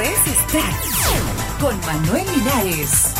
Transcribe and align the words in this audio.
es 0.00 0.18
Stack 0.48 1.60
con 1.60 1.78
Manuel 1.80 2.26
Linares. 2.36 3.14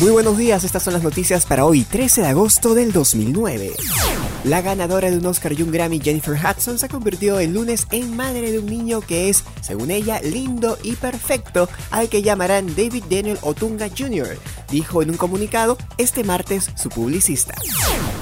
Muy 0.00 0.10
buenos 0.10 0.36
días, 0.36 0.64
estas 0.64 0.82
son 0.82 0.94
las 0.94 1.02
noticias 1.02 1.46
para 1.46 1.64
hoy, 1.64 1.82
13 1.82 2.22
de 2.22 2.26
agosto 2.28 2.74
del 2.74 2.92
2009. 2.92 3.72
La 4.44 4.62
ganadora 4.62 5.10
de 5.10 5.18
un 5.18 5.26
Oscar 5.26 5.52
y 5.52 5.62
un 5.62 5.70
Grammy, 5.70 6.00
Jennifer 6.00 6.34
Hudson, 6.34 6.78
se 6.78 6.88
convirtió 6.88 7.38
el 7.38 7.52
lunes 7.52 7.86
en 7.92 8.16
madre 8.16 8.50
de 8.50 8.58
un 8.58 8.66
niño 8.66 9.00
que 9.00 9.28
es, 9.28 9.44
según 9.60 9.90
ella, 9.90 10.20
lindo 10.20 10.76
y 10.82 10.96
perfecto, 10.96 11.68
al 11.90 12.08
que 12.08 12.22
llamarán 12.22 12.66
David 12.74 13.04
Daniel 13.08 13.38
Otunga 13.42 13.88
Jr., 13.96 14.38
dijo 14.70 15.02
en 15.02 15.10
un 15.10 15.16
comunicado 15.16 15.78
este 15.98 16.24
martes 16.24 16.70
su 16.76 16.88
publicista. 16.88 17.54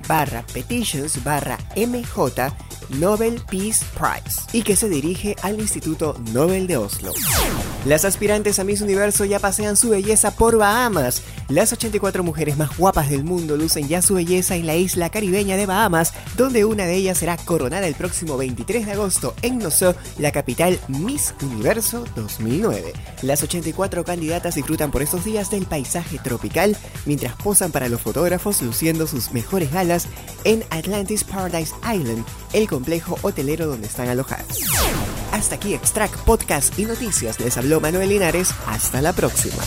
barra 0.07 0.45
petitions 0.53 1.23
barra 1.23 1.57
mj 1.75 2.53
Nobel 2.89 3.41
Peace 3.49 3.85
Prize 3.93 4.41
y 4.53 4.63
que 4.63 4.75
se 4.75 4.89
dirige 4.89 5.35
al 5.41 5.59
Instituto 5.59 6.17
Nobel 6.33 6.67
de 6.67 6.77
Oslo. 6.77 7.11
Las 7.85 8.03
aspirantes 8.03 8.57
a 8.57 8.63
Miss 8.63 8.81
Universo 8.81 9.25
ya 9.25 9.37
pasean 9.37 9.77
su 9.77 9.89
belleza 9.89 10.31
por 10.31 10.57
Bahamas. 10.57 11.21
Las 11.49 11.71
84 11.71 12.23
mujeres 12.23 12.57
más 12.57 12.75
guapas 12.75 13.11
del 13.11 13.23
mundo 13.23 13.57
lucen 13.57 13.87
ya 13.87 14.01
su 14.01 14.15
belleza 14.15 14.55
en 14.55 14.65
la 14.65 14.75
isla 14.75 15.11
caribeña 15.11 15.55
de 15.55 15.67
Bahamas, 15.67 16.11
donde 16.35 16.65
una 16.65 16.87
de 16.87 16.95
ellas 16.95 17.19
será 17.19 17.37
coronada 17.37 17.85
el 17.85 17.93
próximo 17.93 18.37
23 18.37 18.87
de 18.87 18.91
agosto 18.93 19.35
en 19.43 19.59
Nassau, 19.59 19.93
la 20.17 20.31
capital 20.31 20.79
Miss 20.87 21.35
Universo 21.43 22.05
2009. 22.15 22.91
Las 23.21 23.43
84 23.43 24.03
candidatas 24.03 24.55
disfrutan 24.55 24.89
por 24.89 25.03
estos 25.03 25.23
días 25.23 25.51
del 25.51 25.67
paisaje 25.67 26.17
tropical 26.17 26.75
mientras 27.05 27.35
posan 27.35 27.71
para 27.71 27.87
los 27.87 28.01
fotógrafos 28.01 28.63
luciendo 28.63 29.05
sus 29.05 29.31
mejores 29.31 29.71
galas 29.71 30.07
en 30.43 30.63
Atlantis 30.71 31.23
Paradise 31.23 31.75
Island, 31.83 32.25
el 32.51 32.67
complejo 32.67 33.19
hotelero 33.21 33.67
donde 33.67 33.85
están 33.85 34.09
alojadas. 34.09 34.61
Hasta 35.35 35.55
aquí 35.55 35.73
Extract 35.73 36.15
Podcast 36.23 36.79
y 36.79 36.85
Noticias. 36.85 37.41
Les 37.41 37.57
habló 37.57 37.81
Manuel 37.81 38.07
Linares. 38.07 38.55
Hasta 38.67 39.01
la 39.01 39.11
próxima. 39.11 39.63